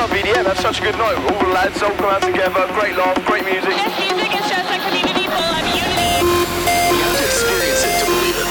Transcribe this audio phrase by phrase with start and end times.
[0.00, 0.44] love EDM.
[0.48, 1.20] That's such a good night.
[1.28, 2.64] All the lads all come out together.
[2.72, 3.76] Great laugh, great music.
[3.76, 6.24] Yes, music is just a community full of unity.
[6.24, 8.48] You have to experience it to believe it.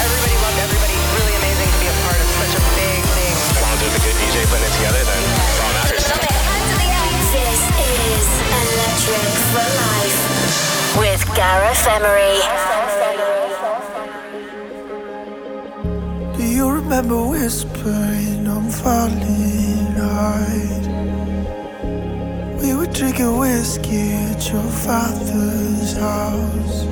[0.00, 0.96] Everybody loved everybody.
[1.12, 3.36] Really amazing to be a part of such a big thing.
[3.60, 6.08] Want to do the good DJ putting it together, then it's all that matters.
[7.28, 10.20] This is Electric for Life
[10.96, 12.87] with Gareth Emery.
[16.88, 20.84] Remember whispering I'm falling hard?
[22.62, 26.86] We were drinking whiskey at your father's house.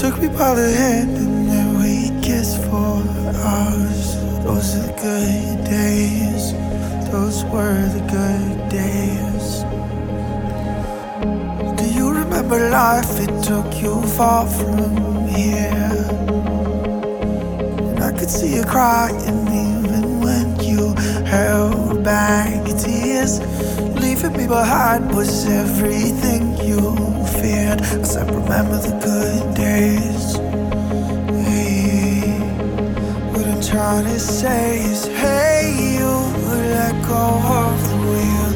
[0.00, 2.98] Took me by the hand and then we kissed for
[3.46, 4.16] hours.
[4.42, 6.52] Those are the good days.
[7.12, 9.62] Those were the good days.
[11.78, 13.20] Do you remember life?
[13.20, 15.85] It took you far from here.
[18.26, 20.94] Could see you crying even when you
[21.26, 23.38] held back your tears.
[24.02, 26.80] Leaving me behind was everything you
[27.38, 27.80] feared.
[27.82, 30.38] I said, remember the good days.
[31.46, 32.40] Hey,
[33.30, 36.10] what I'm trying to say is, hey, you
[36.74, 37.26] let go
[37.60, 38.50] of the wheel.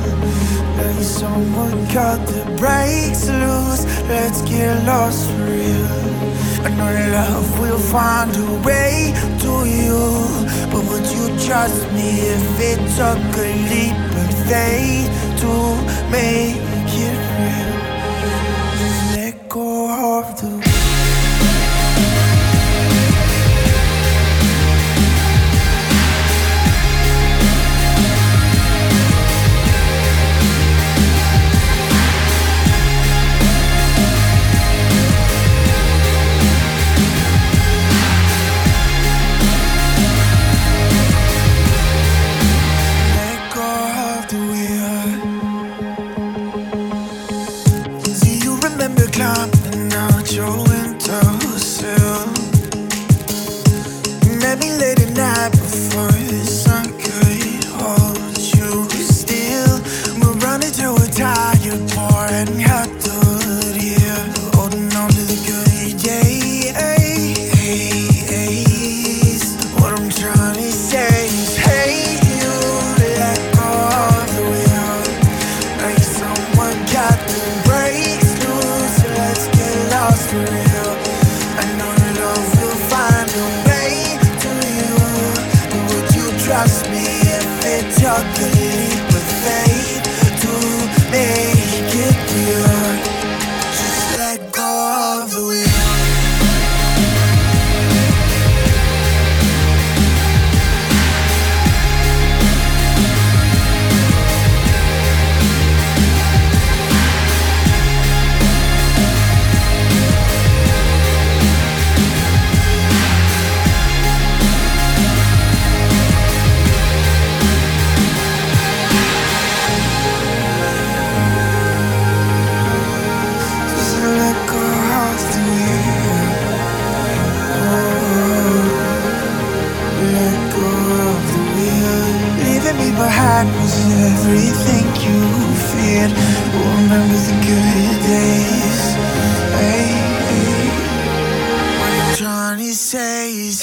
[0.79, 3.85] Let someone cut the brakes loose.
[4.09, 6.11] Let's get lost for real.
[6.67, 10.01] I know love will find a way to you.
[10.71, 15.11] But would you trust me if it took a leap of faith
[15.41, 15.53] to
[16.11, 16.70] make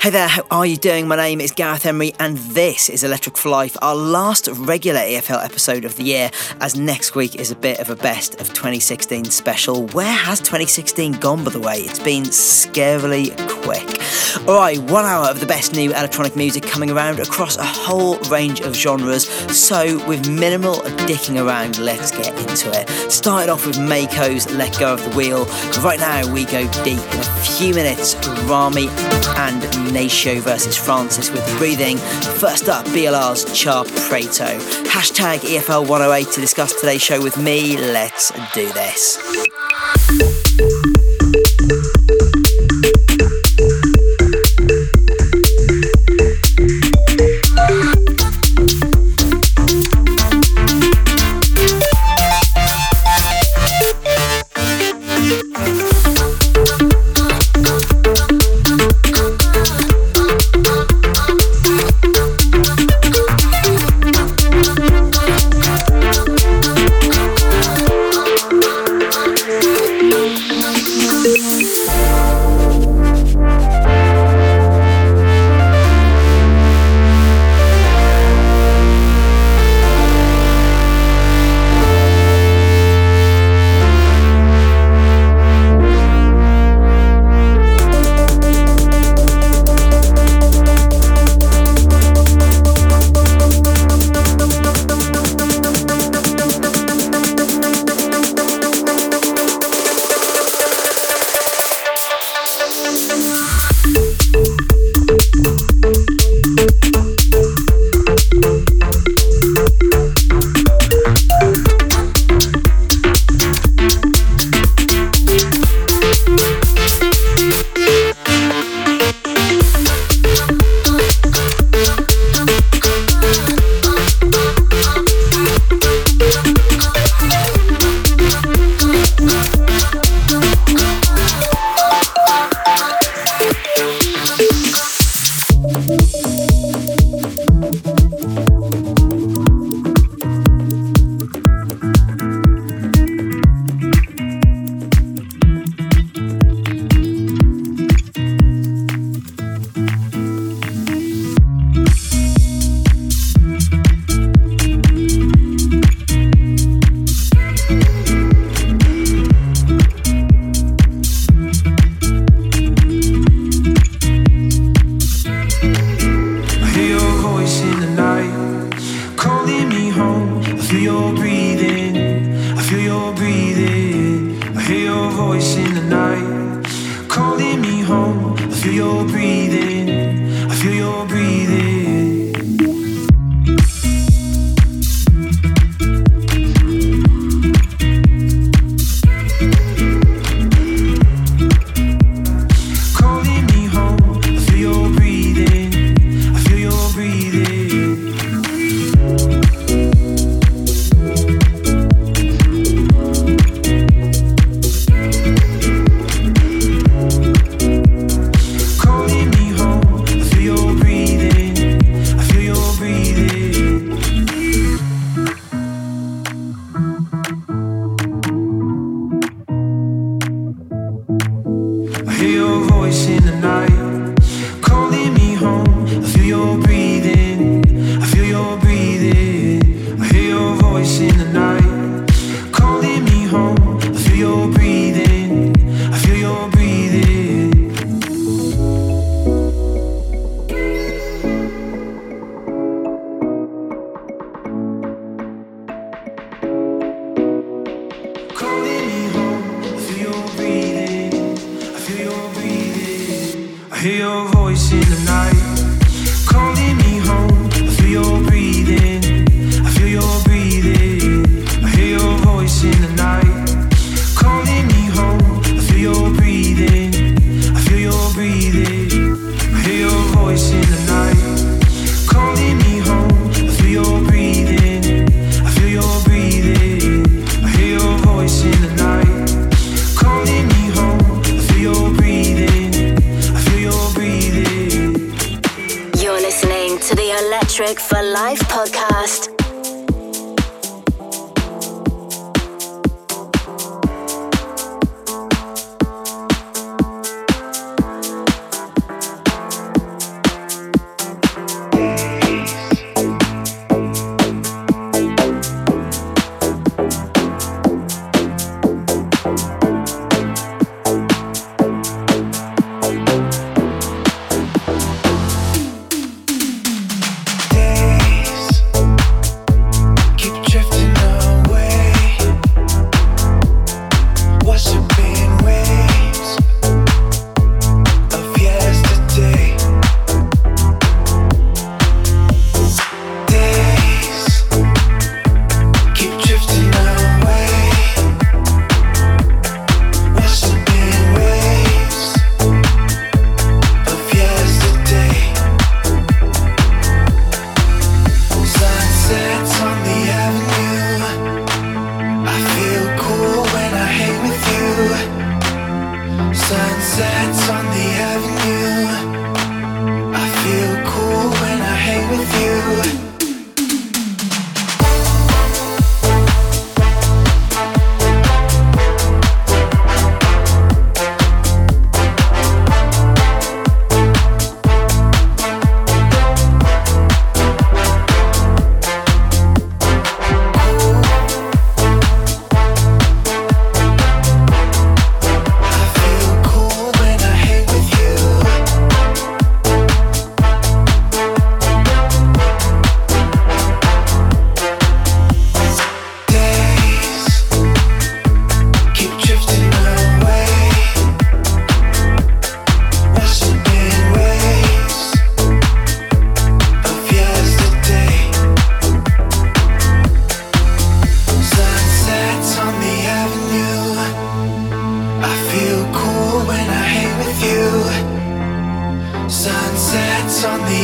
[0.00, 1.06] Hey there, how are you doing?
[1.08, 5.44] My name is Gareth Emery, and this is Electric for Life, our last regular EFL
[5.44, 6.30] episode of the year,
[6.62, 9.86] as next week is a bit of a best of 2016 special.
[9.88, 11.80] Where has 2016 gone, by the way?
[11.80, 14.00] It's been scarily quick.
[14.48, 18.60] Alright, one hour of the best new electronic music coming around across a whole range
[18.60, 22.88] of genres, so with minimal dicking around, let's get into it.
[23.12, 25.44] Started off with Mako's Let Go of the Wheel.
[25.82, 27.00] Right now, we go deep.
[27.12, 28.14] In a few minutes,
[28.46, 28.88] Rami
[29.36, 31.98] and Nacio versus Francis with Breathing.
[32.38, 34.58] First up, BLR's Char Prato.
[34.84, 37.76] Hashtag EFL 108 to discuss today's show with me.
[37.76, 39.18] Let's do this.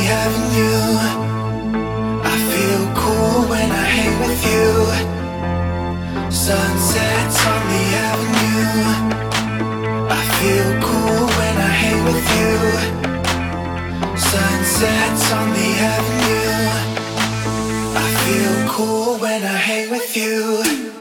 [0.07, 0.77] having you.
[2.33, 4.69] I feel cool when I hang with you.
[6.31, 8.79] Sunsets on the avenue.
[10.21, 12.57] I feel cool when I hang with you.
[14.31, 16.61] Sunsets on the avenue.
[18.05, 20.96] I feel cool when I hang with you.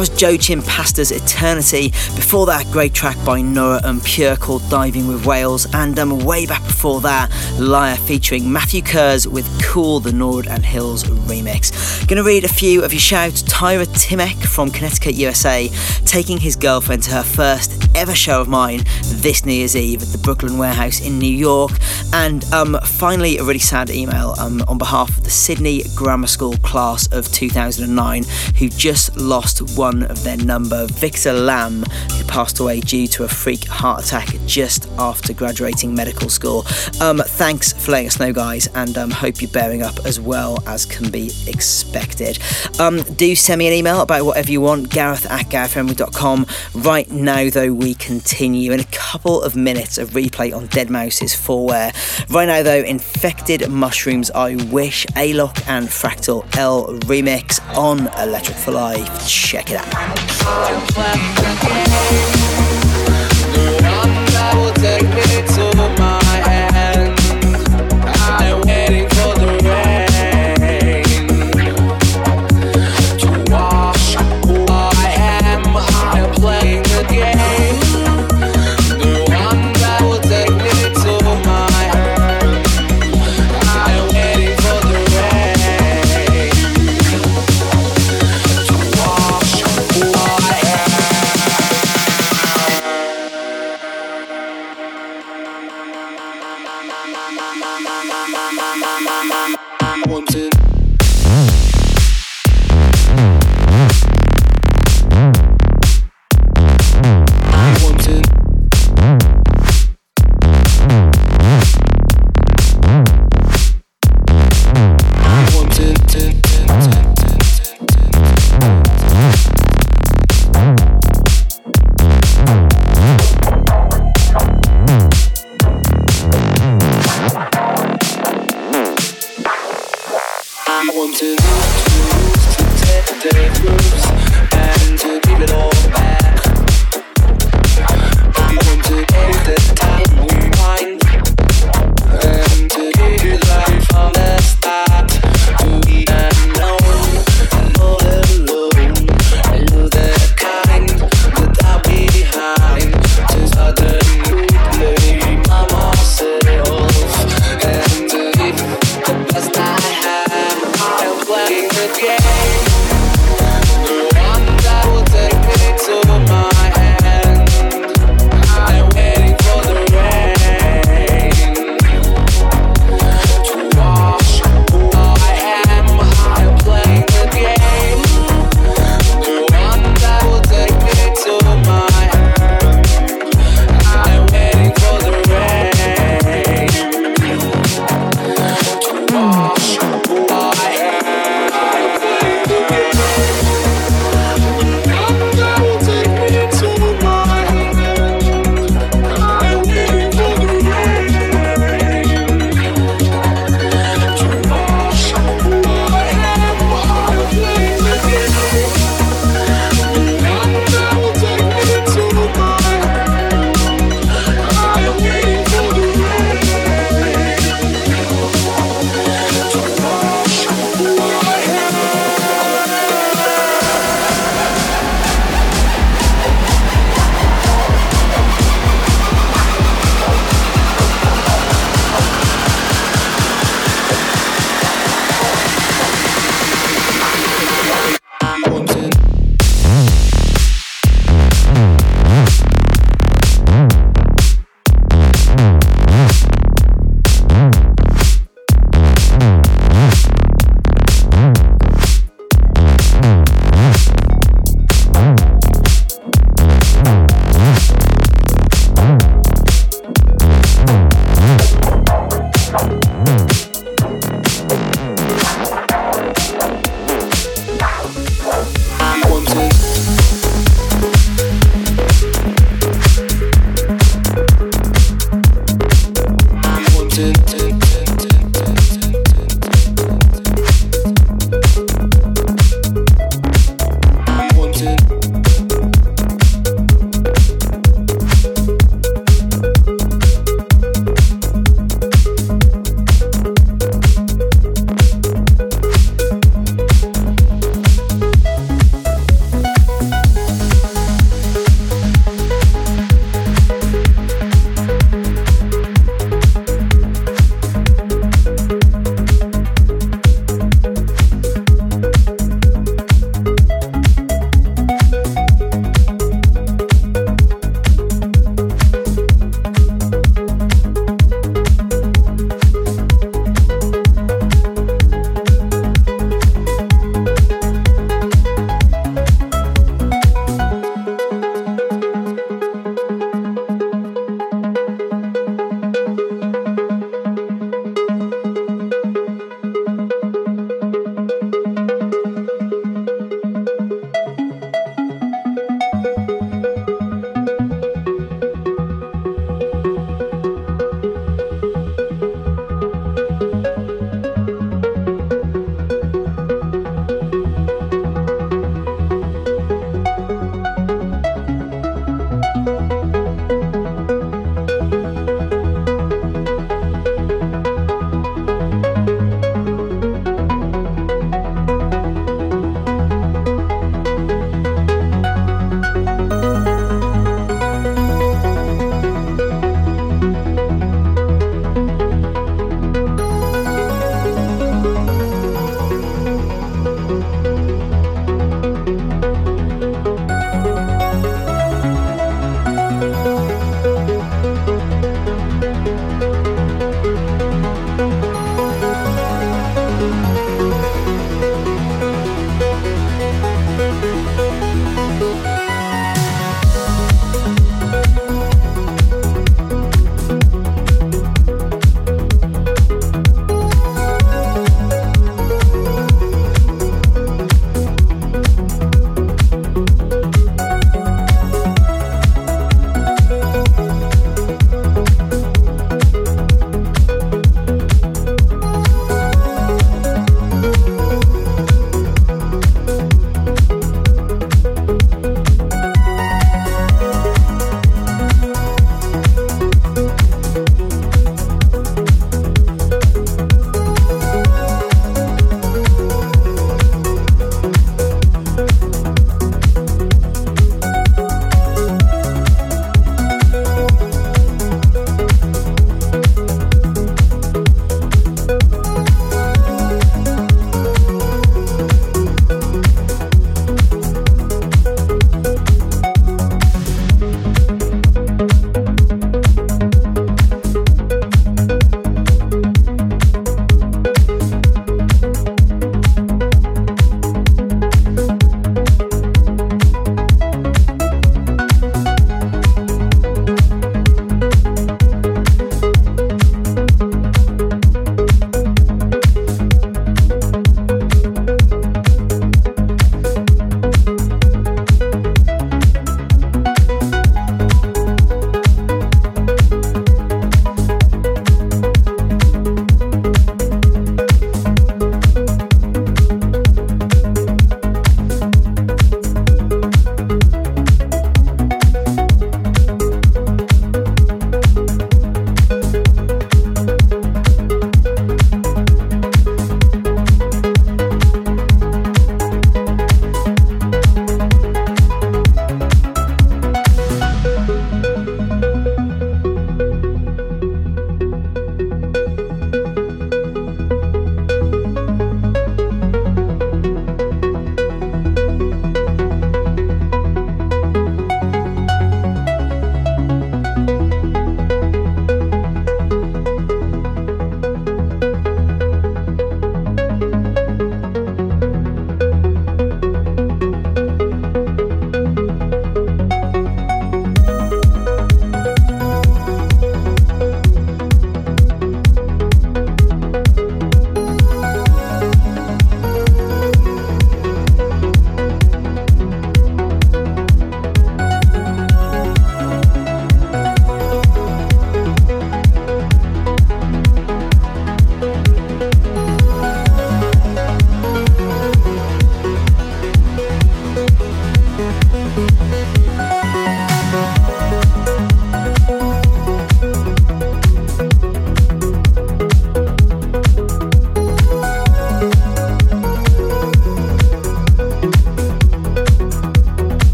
[0.00, 1.90] That was Joachim Pastor's Eternity.
[2.16, 5.66] Before that, great track by Nora En Pure called Diving with Whales.
[5.74, 10.64] And um, way back before that, Liar featuring Matthew Kurz with Cool, the Nord and
[10.64, 12.08] Hills remix.
[12.08, 13.42] Gonna read a few of your shouts.
[13.42, 15.68] Tyra Timek from Connecticut, USA,
[16.06, 18.82] taking his girlfriend to her first ever show of mine
[19.20, 21.72] this New Year's Eve at the Brooklyn Warehouse in New York.
[22.12, 26.56] And um, finally, a really sad email um, on behalf of the Sydney Grammar School
[26.58, 28.24] class of 2009
[28.58, 33.28] who just lost one of their number, Victor Lamb, who passed away due to a
[33.28, 36.64] freak heart attack just after graduating medical school.
[37.00, 40.62] Um, thanks for letting us know, guys, and um, hope you're bearing up as well
[40.66, 42.38] as can be expected.
[42.78, 46.44] Um, do send me an email about whatever you want, gareth at garethemery.com.
[46.74, 52.28] Right now, though, we continue in a couple of minutes of replay on Deadmau5's 4ware.
[52.28, 58.72] Right now, though, Infected Mushrooms, I Wish, Alok and Fractal L remix on Electric for
[58.72, 59.26] Life.
[59.26, 59.96] Check it out.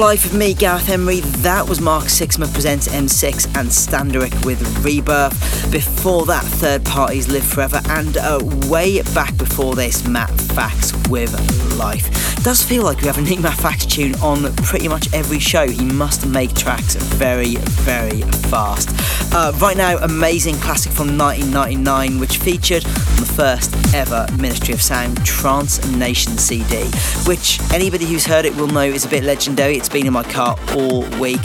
[0.00, 1.20] Life of me, Gareth Emery.
[1.20, 5.70] That was Mark Sixma presents M6 and Standerwick with Rebirth.
[5.70, 7.82] Before that, Third Parties Live Forever.
[7.90, 11.30] And uh, way back before this, Matt Fax with
[11.78, 12.42] Life.
[12.42, 15.68] does feel like we have a Nick Matt Fax tune on pretty much every show.
[15.68, 18.88] He must make tracks very, very fast.
[19.34, 24.82] Uh, right now, amazing classic from 1999, which featured on the first ever Ministry of
[24.82, 26.84] Sound Trance Nation CD,
[27.26, 29.76] which anybody who's heard it will know is a bit legendary.
[29.76, 31.42] It's been in my car all week.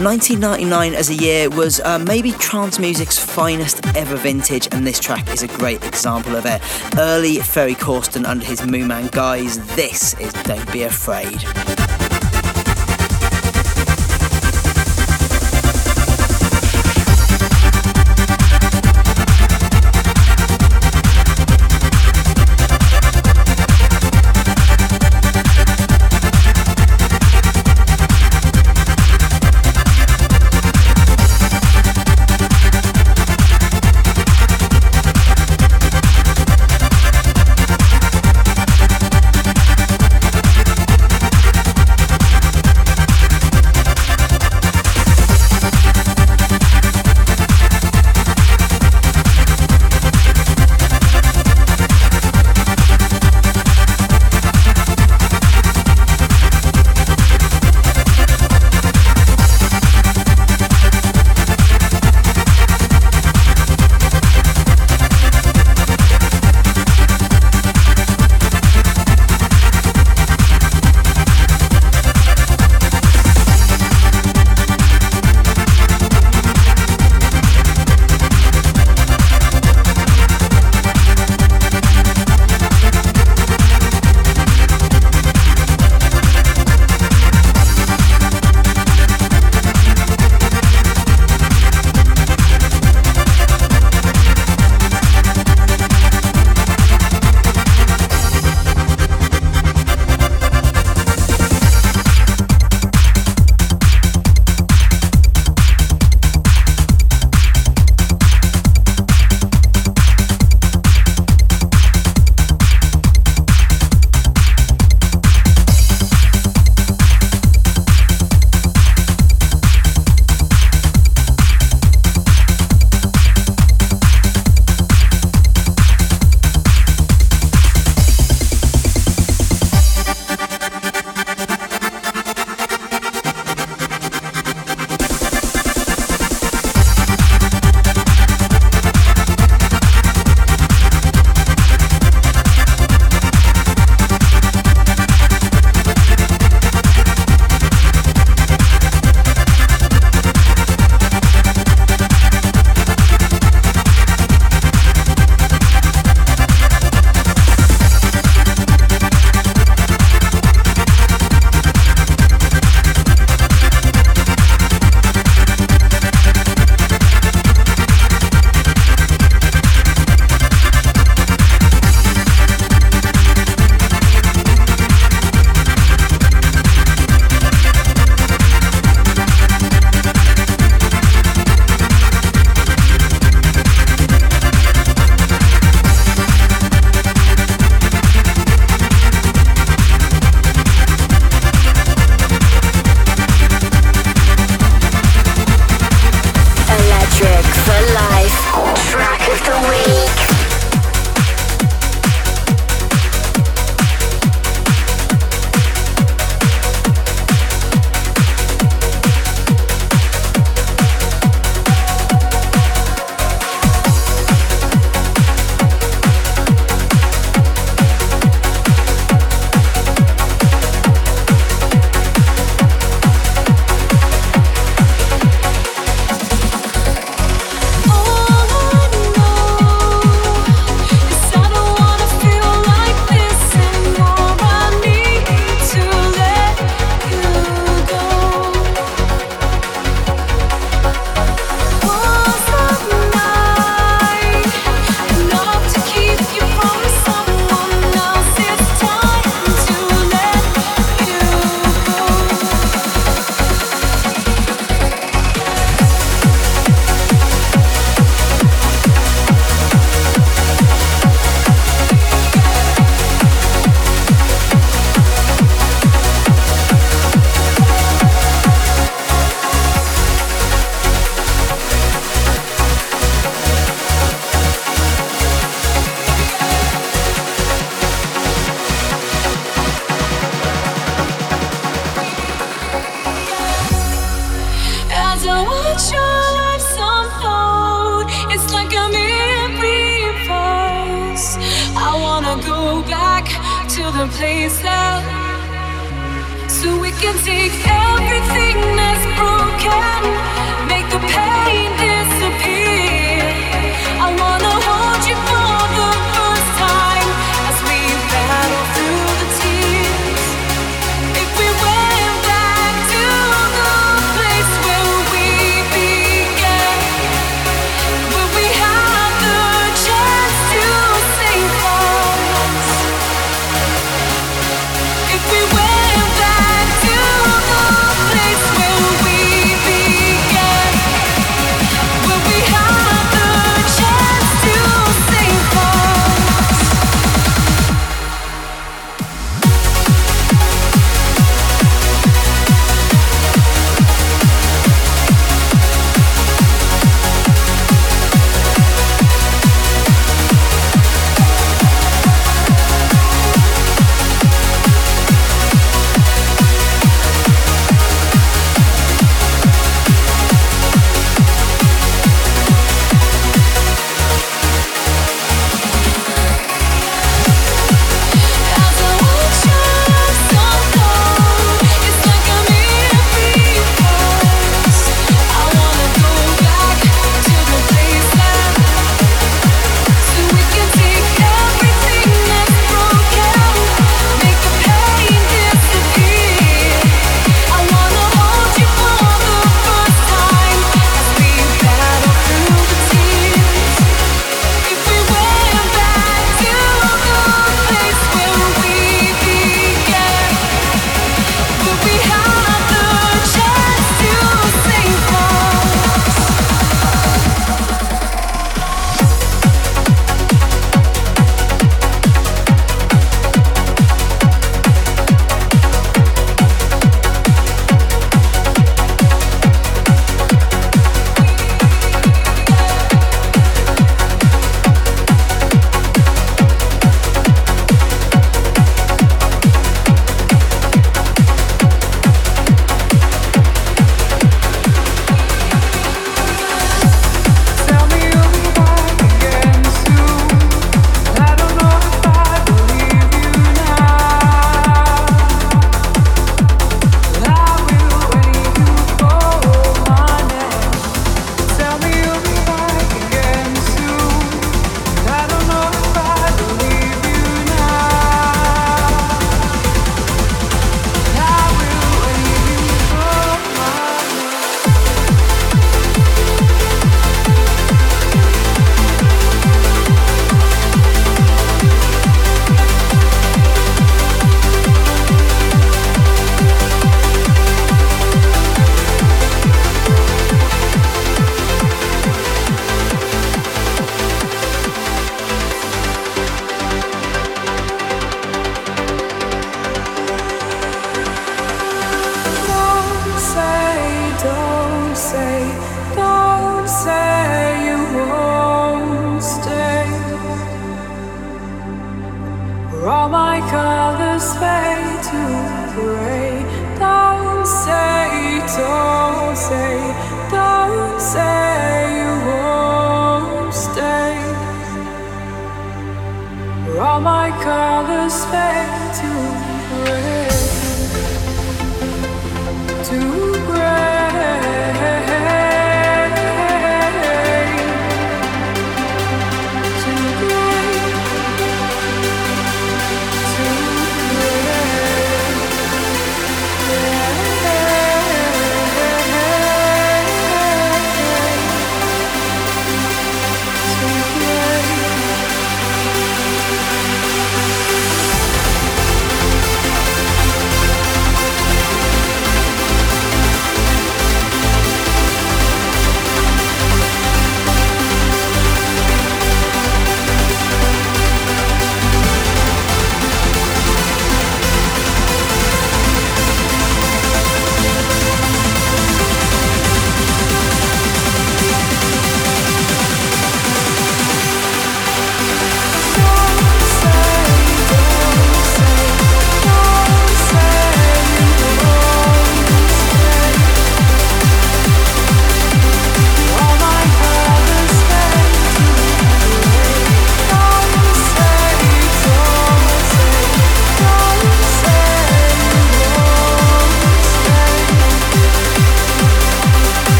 [0.00, 5.28] 1999 as a year was uh, maybe trance music's finest ever vintage, and this track
[5.32, 6.60] is a great example of it.
[6.98, 9.58] Early Ferry Corsten under his Moonman guise.
[9.74, 11.77] This is Don't Be Afraid.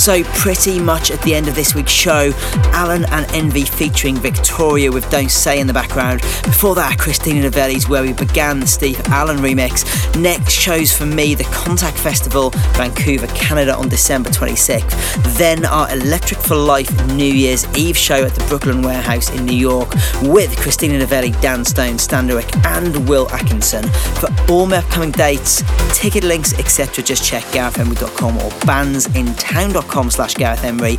[0.00, 2.32] So, pretty much at the end of this week's show,
[2.72, 6.22] Allen and Envy featuring Victoria with Don't Say in the background.
[6.42, 9.84] Before that, Christina Novelli's Where We Began, the Steve Allen remix.
[10.18, 12.48] Next shows for me, the Contact Festival,
[12.78, 15.36] Vancouver, Canada on December 26th.
[15.36, 19.52] Then our Electric for Life New Year's Eve show at the Brooklyn Warehouse in New
[19.56, 19.92] York
[20.22, 23.86] with Christina Novelli, Dan Stone, Standerwick, and Will Atkinson.
[24.18, 30.62] For all my upcoming dates, ticket links, etc., just check garethemery.com or bandsintown.com slash Gareth
[30.62, 30.96] Emery.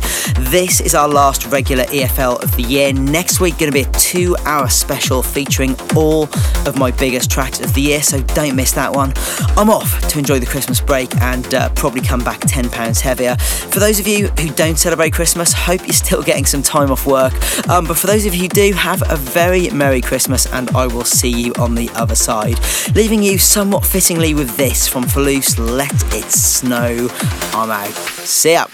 [0.50, 2.92] This is our last regular EFL of the year.
[2.92, 6.24] Next week, going to be a two hour special featuring all
[6.66, 9.14] of my biggest tracks of the year, so don't miss that one.
[9.56, 13.36] I'm off to enjoy the Christmas break and uh, probably come back £10 heavier.
[13.36, 17.06] For those of you who don't celebrate Christmas, hope you're still getting some time off
[17.06, 17.32] work.
[17.68, 20.86] Um, but for those of you who do, have a very Merry Christmas and I
[20.86, 22.58] will see you on the other side.
[22.94, 27.08] Leaving you somewhat fittingly with this from Faloose, Let It Snow.
[27.54, 27.94] I'm out.
[28.24, 28.66] See ya.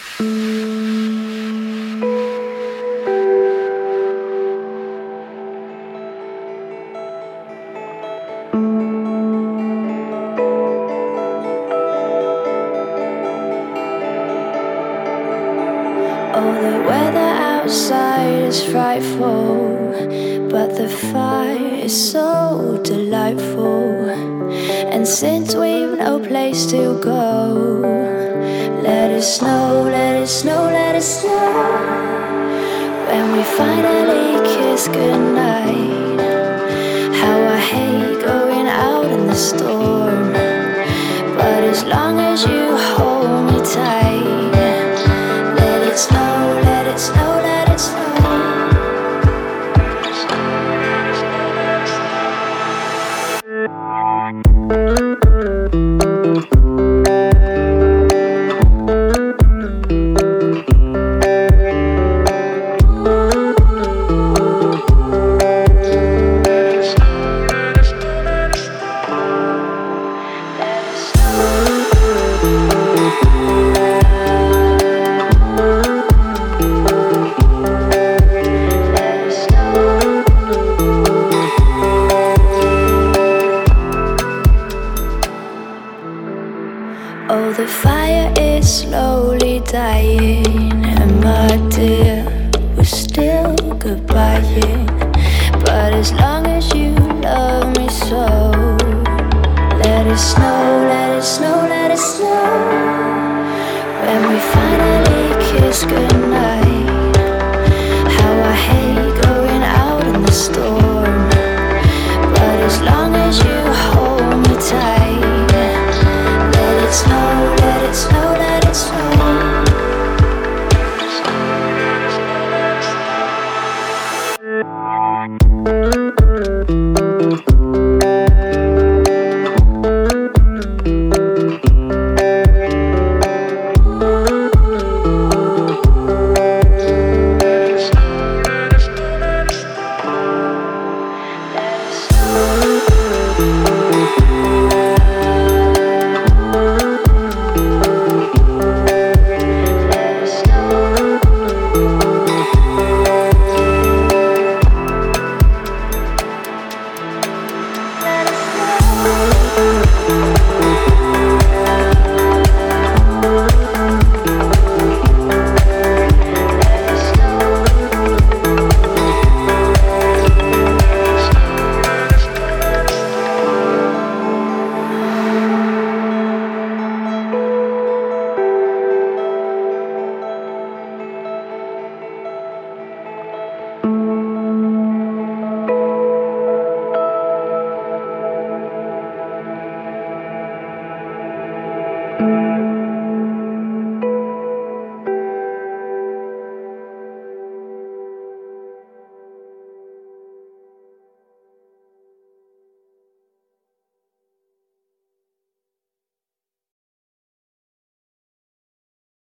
[33.59, 35.58] Finally kiss goodnight,